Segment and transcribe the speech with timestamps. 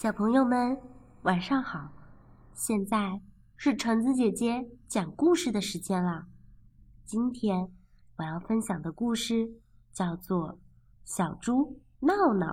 [0.00, 0.80] 小朋友们，
[1.24, 1.92] 晚上好！
[2.54, 3.20] 现在
[3.54, 6.24] 是橙子姐姐讲故事的时间了。
[7.04, 7.70] 今天
[8.16, 9.60] 我要分享的故事
[9.92, 10.54] 叫做
[11.04, 12.46] 《小猪闹闹》。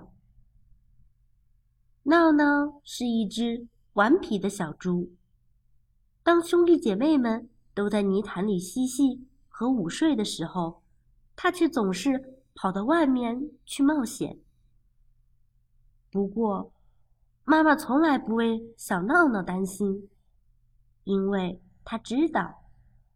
[2.03, 5.15] 闹闹是一只顽皮的小猪。
[6.23, 10.83] 当兄弟姐妹们都在泥潭里嬉戏和午睡的时候，
[11.37, 14.37] 它却总是跑到外面去冒险。
[16.11, 16.73] 不过，
[17.49, 20.09] 妈妈从来不为小闹闹担心，
[21.05, 22.65] 因为她知道，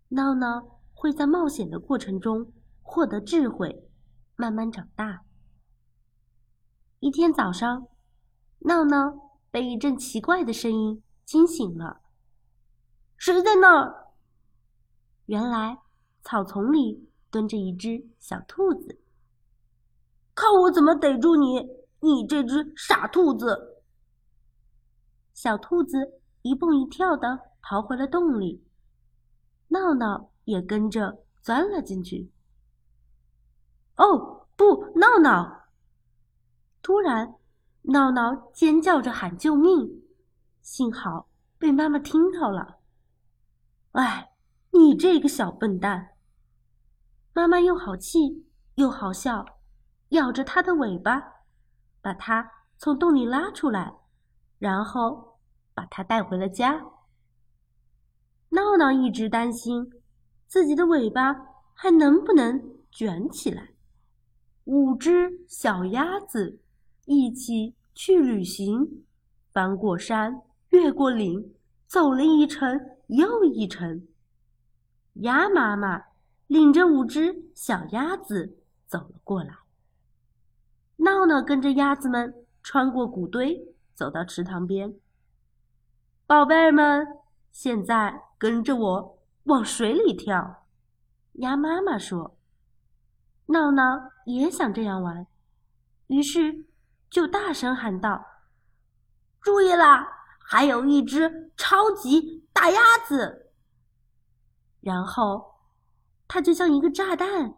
[0.07, 3.90] 闹闹会在冒险的过程中获得智慧，
[4.38, 5.26] 慢慢长大。
[7.02, 7.90] 一天早上，
[8.59, 11.99] 闹闹被一阵奇怪的声音惊醒了。
[13.18, 14.13] 谁在那儿？
[15.26, 15.79] 原来
[16.23, 19.02] 草丛里蹲着一只小兔子。
[20.34, 21.68] 看我怎么逮住你，
[21.99, 23.80] 你这只傻兔子！
[25.34, 28.63] 小兔子一蹦一跳的逃回了洞里，
[29.70, 32.32] 闹闹也跟着钻了进去。
[33.96, 35.68] 哦，不，闹闹！
[36.82, 37.35] 突然，
[37.84, 40.04] 闹闹尖叫着喊救命，
[40.62, 42.79] 幸好被妈妈听到了。
[43.91, 44.32] 哎，
[44.71, 46.15] 你这个小笨蛋！
[47.34, 49.46] 妈妈又好气又好笑，
[50.09, 51.43] 咬着它的尾巴，
[52.02, 54.01] 把它从洞里拉出来，
[54.62, 55.29] 然后。
[55.73, 56.85] 把它带回了家。
[58.49, 59.90] 闹闹一直担心
[60.45, 61.34] 自己的尾巴
[61.73, 63.70] 还能不能卷起来。
[64.66, 66.59] 五只小鸭子
[67.06, 69.06] 一起去旅行，
[69.53, 71.56] 翻过山，越过岭，
[71.88, 74.06] 走了一程又一程。
[75.13, 76.03] 鸭妈妈
[76.47, 79.57] 领着五只小鸭子走了过来。
[80.97, 83.71] 闹闹跟着鸭子们穿过谷堆，
[84.02, 84.96] 走到池塘边。
[86.25, 87.06] 宝贝儿们，
[87.52, 90.66] 现在跟着我往水里跳。
[91.34, 92.36] 鸭妈妈说
[93.46, 95.28] ：“闹闹也想这样玩，
[96.08, 96.66] 于是
[97.12, 98.25] 就大声喊道
[99.40, 100.08] ：‘注意啦，
[100.40, 103.52] 还有一只超级大鸭子！’
[104.81, 105.59] 然后，
[106.28, 107.54] 它就像一个炸弹，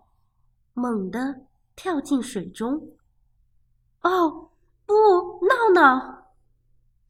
[0.73, 2.85] 猛地跳进水中。
[4.01, 4.51] 哦，
[4.85, 4.93] 不，
[5.47, 6.12] 闹闹！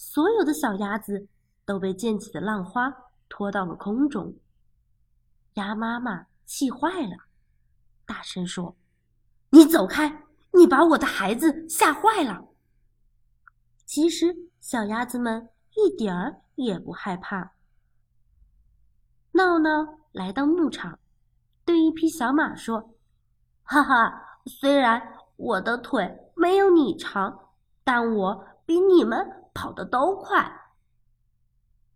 [0.03, 1.28] 所有的小鸭子。”
[1.66, 2.94] 都被溅起的浪花
[3.30, 4.36] 拖到了空中。
[5.53, 7.16] 鸭妈妈气坏了，
[8.06, 8.75] 大声说
[9.52, 10.25] ：“你走开！
[10.52, 12.50] 你把我的孩子吓坏了。”
[13.88, 15.47] 其实小鸭子们
[15.78, 17.53] 一点儿也不害怕。
[19.31, 21.00] 闹闹来到牧场，
[21.63, 22.94] 对一匹小马说
[23.63, 25.02] ：“哈哈，虽然
[25.38, 27.52] 我的腿没有你长，
[27.86, 30.72] 但我比你们跑得都快。”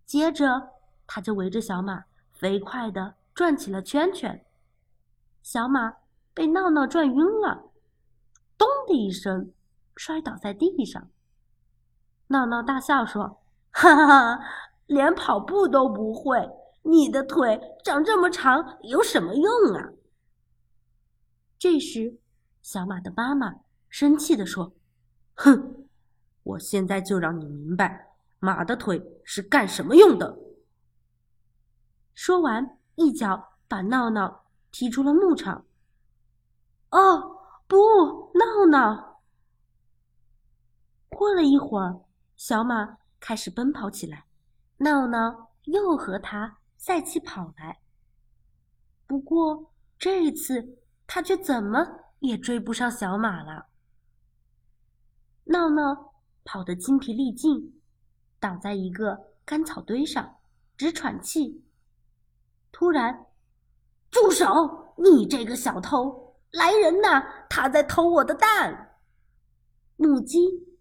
[0.05, 0.69] 接着，
[1.05, 4.45] 他就围着小马飞快地转起了圈圈。
[5.43, 5.97] 小马
[6.33, 7.71] 被闹闹转晕了，
[8.57, 9.53] 咚的一声
[9.95, 11.09] 摔倒在地上。
[12.27, 13.41] 闹闹大笑说
[13.71, 14.39] ：“哈哈，
[14.85, 16.49] 连跑步都不会，
[16.83, 19.89] 你的腿长这么长有什么用啊？”
[21.57, 22.19] 这时，
[22.61, 24.73] 小马的妈妈生气地说
[25.35, 25.86] ：“哼，
[26.47, 28.05] 我现在就让你明白。”
[28.39, 30.37] 马的腿是干什么用的？
[32.13, 35.65] 说完，一脚把闹闹踢出了牧场。
[36.91, 39.21] 哦，不，闹闹！
[41.09, 41.99] 过了一会儿，
[42.35, 44.25] 小马开始奔跑起来，
[44.77, 47.81] 闹闹又和他赛起跑来。
[49.07, 50.77] 不过这一次，
[51.07, 51.83] 他却怎么
[52.19, 53.65] 也追不上小马了。
[55.45, 56.13] 闹闹
[56.47, 57.81] 跑得精疲力尽。
[58.39, 60.37] 倒在一个干草堆上，
[60.77, 61.61] 直喘气。
[62.71, 63.25] 突然，
[64.09, 64.93] 住手！
[64.95, 66.37] 你这个小偷！
[66.51, 67.21] 来人呐！
[67.49, 68.95] 他在偷我的蛋！
[69.97, 70.39] 母鸡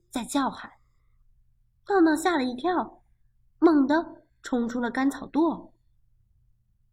[0.09, 0.71] 在叫喊。
[1.89, 3.03] 闹闹吓了一跳，
[3.59, 5.71] 猛地冲出了干草垛，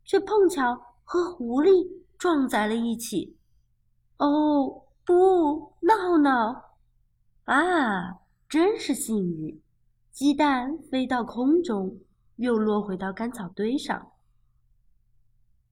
[0.03, 3.37] 却碰巧和狐狸撞在了一起。
[4.17, 5.75] 哦，不！
[5.81, 6.77] 闹闹！
[7.43, 8.22] 啊，
[8.53, 9.59] 真是幸运！
[10.11, 11.99] 鸡蛋飞到空中，
[12.35, 14.11] 又落回到干草堆上。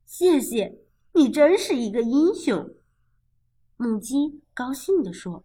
[0.03, 0.81] 谢谢
[1.11, 2.73] 你，真是一个英雄。
[3.77, 5.43] 母鸡高兴地说：“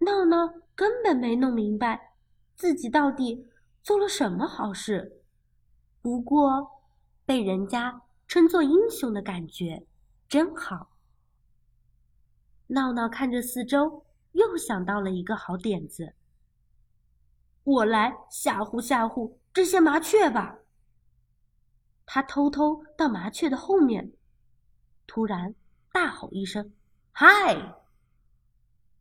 [0.00, 2.14] 闹闹根本没弄明白
[2.56, 3.46] 自己到底
[3.82, 5.20] 做了什么好事，
[6.00, 6.86] 不过
[7.26, 9.84] 被人家称作英雄的感觉
[10.26, 10.88] 真好。”
[12.68, 16.14] 闹闹看着四周，又想到了一个好点子。
[17.64, 20.58] 我来吓唬吓唬这些麻雀吧。
[22.06, 24.12] 他偷偷到麻雀的后面，
[25.06, 25.54] 突然
[25.90, 26.72] 大吼一声
[27.10, 27.74] ：“嗨！”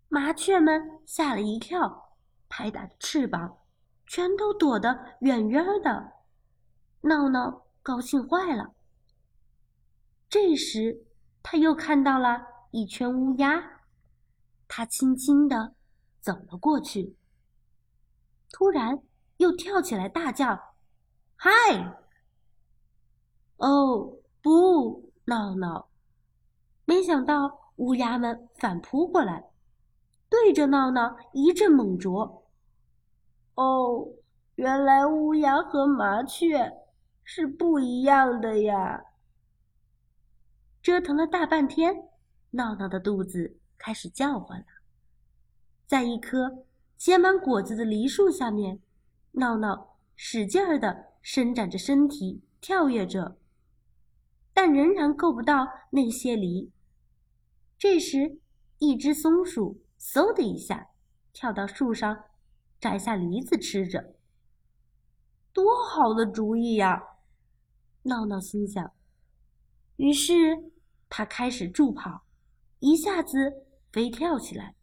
[0.08, 2.16] 麻雀们吓了一跳，
[2.48, 3.58] 拍打着翅膀，
[4.06, 6.14] 全都躲得远远的。
[7.02, 8.74] 闹闹高兴坏了。
[10.30, 11.06] 这时，
[11.42, 12.42] 他又看到了
[12.72, 13.82] 一圈乌鸦，
[14.76, 15.76] 他轻轻地
[16.20, 17.16] 走了过去，
[18.52, 19.04] 突然
[19.38, 20.74] 又跳起来大叫
[21.38, 21.52] ：“嗨！”
[23.58, 25.90] 哦，不，闹闹！
[26.86, 29.52] 没想到乌鸦们反扑过来，
[30.28, 32.44] 对着闹闹一阵猛啄。
[33.54, 34.08] 哦，
[34.56, 36.74] 原来乌鸦和麻雀
[37.24, 39.04] 是不一样的呀！
[40.82, 42.10] 折腾了大半天，
[42.50, 44.66] 闹闹的肚子开始叫唤了。
[45.86, 46.66] 在一棵
[46.98, 48.82] 结满果子的梨树下面，
[49.34, 53.38] 闹闹使劲儿地伸展着身体，跳跃着。
[54.54, 56.72] 但仍然够不到那些梨。
[57.78, 58.40] 这时，
[58.78, 60.90] 一只松鼠嗖的一下
[61.34, 62.26] 跳到树上，
[62.80, 64.16] 摘下梨子吃着。
[65.52, 67.04] 多好的主意呀！
[68.04, 68.92] 闹闹心想。
[69.98, 70.72] 于是，
[71.10, 72.24] 他开始助跑，
[72.84, 73.64] 一下子
[73.94, 74.76] 飞跳起来。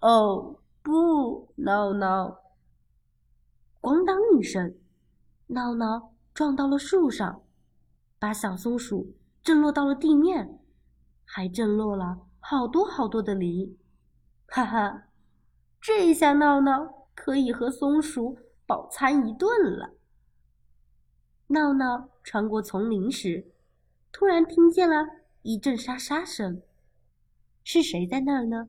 [0.00, 1.52] 哦，不！
[1.56, 2.40] 闹闹！
[3.82, 4.78] 咣当一声，
[5.48, 7.42] 闹闹撞到了树上。
[8.18, 10.58] 把小松鼠震落到了地面，
[11.26, 13.78] 还震落了好多好多的梨。
[14.46, 15.08] 哈哈，
[15.78, 19.96] 这下闹闹可以和松鼠饱餐一顿了。
[21.48, 23.52] 闹闹穿过丛林时，
[24.10, 25.06] 突然听见了
[25.42, 26.62] 一阵沙沙声，
[27.68, 28.68] 是谁在那儿呢？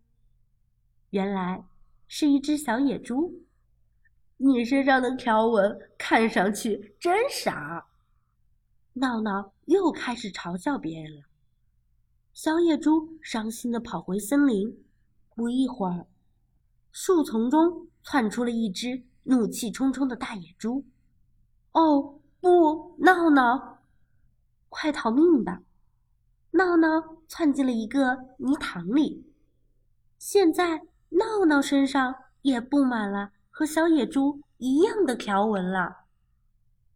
[1.11, 1.63] 原来
[2.07, 3.43] 是一只小野猪。
[4.37, 7.89] 你身上的条纹看上去真傻。
[8.93, 11.25] 闹闹又开始嘲笑别人了。
[12.33, 14.83] 小野猪伤心的跑回森林，
[15.35, 16.07] 不一会儿，
[16.91, 20.83] 树丛中窜出了一只怒气冲冲的大野猪。
[21.73, 23.77] 哦，不，闹闹，
[24.69, 25.61] 快逃命吧！
[26.51, 29.25] 闹闹窜进了一个泥塘里。
[30.17, 36.05] 现在闹闹身上也布满了和小野猪一样的条纹了。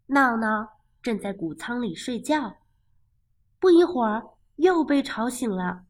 [0.08, 0.82] 闹闹。
[1.02, 2.58] 正在谷仓里睡觉，
[3.60, 4.24] 不一会儿
[4.58, 5.84] 又被吵醒了。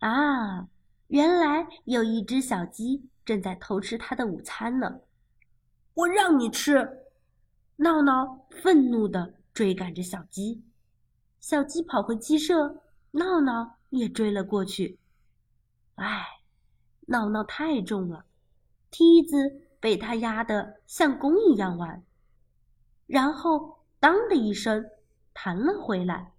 [0.00, 0.68] 啊，
[1.06, 5.00] 原来有一只小鸡正在偷吃它的午餐呢！
[5.94, 7.06] 我让你吃！
[7.76, 10.62] 闹闹愤怒地追赶着小鸡，
[11.40, 12.82] 小鸡跑回鸡舍，
[13.12, 14.98] 闹闹也追了过去。
[15.96, 16.40] 唉，
[17.06, 18.24] 闹闹太重了，
[18.90, 22.02] 梯子被它压得像弓一样弯，
[23.06, 23.76] 然后。
[24.00, 24.88] 当的一声，
[25.34, 26.32] 弹了回来。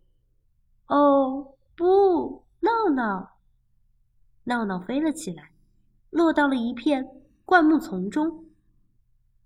[0.88, 2.46] 哦，不！
[2.62, 3.36] 闹闹，
[4.46, 5.52] 闹闹飞了起来，
[6.10, 7.06] 落到了一片
[7.44, 8.46] 灌木丛中。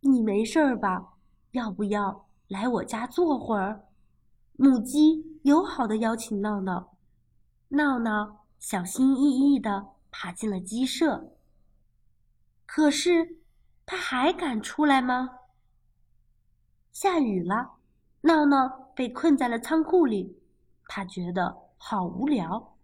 [0.01, 1.15] 你没事吧？
[1.53, 3.83] 要不要来我家坐会儿？
[4.57, 6.95] 母鸡友好的邀请闹闹。
[7.69, 11.33] 闹闹小心翼翼地爬进了鸡舍。
[12.65, 13.37] 可是，
[13.85, 15.29] 他还敢出来吗？
[16.91, 17.73] 下雨了。
[18.21, 20.39] 闹闹被困在了仓库里，
[20.87, 22.77] 他觉得好无聊，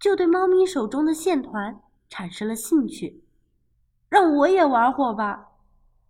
[0.00, 1.78] 就对猫咪手中的线团
[2.08, 3.22] 产生了兴趣。
[4.08, 5.48] 让我也玩会儿吧，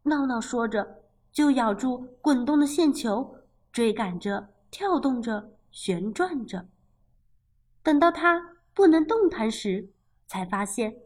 [0.05, 3.35] 闹闹说着，就咬住滚动的线球，
[3.73, 6.67] 追赶着，跳动着，旋转着。
[7.85, 9.93] 等到它不能动弹时，
[10.27, 10.97] 才发现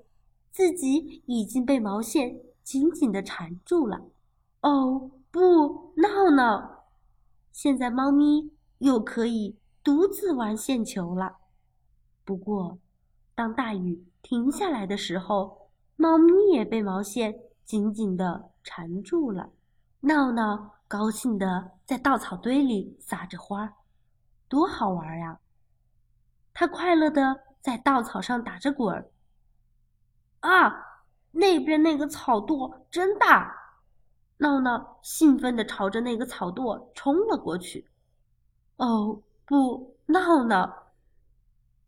[0.50, 4.06] 自己已经被毛线紧紧地缠住了。
[4.62, 6.86] 哦，不，闹闹！
[7.52, 11.36] 现在猫咪又可以独自玩线球了。
[12.24, 12.78] 不过，
[13.34, 19.50] 当大雨停下来的时候，猫咪也被毛线紧紧地缠住了。
[20.00, 23.74] 闹闹高兴地在稻草堆里撒着花，
[24.52, 25.40] 多好玩呀！
[26.52, 29.10] 他快乐地在稻草上打着滚儿。
[30.40, 33.50] 啊，那边那个草垛真大！
[34.36, 37.88] 闹闹兴奋地朝着那个草垛冲了过去。
[38.76, 40.92] 哦，不，闹闹！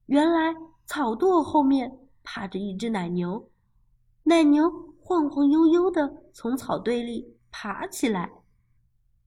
[0.06, 0.54] 原来
[0.87, 3.50] 草垛后面趴着一只奶牛，
[4.23, 4.71] 奶牛
[5.02, 8.33] 晃晃悠悠地从草堆里爬起来。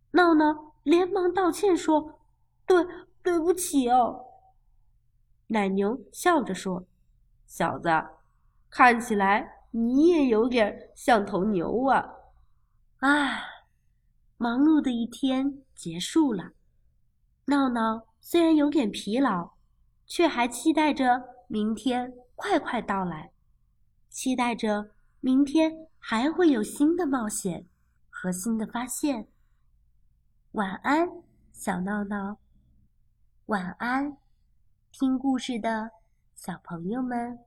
[0.09, 2.19] 闹闹连忙道歉说
[2.65, 2.83] ：“对，
[3.27, 4.23] 对不起哦。”
[5.47, 6.85] 奶牛笑着说
[7.45, 7.89] ：“小子，
[8.69, 12.13] 看起来你也有点像头牛啊。”
[12.99, 13.43] 唉，
[14.37, 16.53] 忙碌的一天结束了。
[17.45, 19.51] 闹闹虽然有点疲劳，
[20.05, 23.33] 却还期待着明天快快到来，
[24.09, 27.65] 期待着明天还会有新的冒险
[28.09, 29.27] 和新的发现。
[30.53, 31.09] 晚安，
[31.51, 32.37] 小闹闹。
[33.47, 34.17] 晚安，
[34.91, 35.89] 听故事的
[36.35, 37.46] 小朋友们。